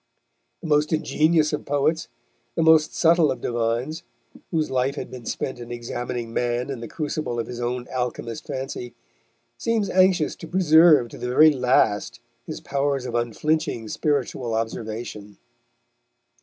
[0.61, 2.07] The most ingenious of poets,
[2.55, 4.01] the most subtle of divines,
[4.49, 8.47] whose life had been spent in examining Man in the crucible of his own alchemist
[8.47, 8.95] fancy,
[9.59, 15.37] seems anxious to preserve to the very last his powers of unflinching spiritual observation.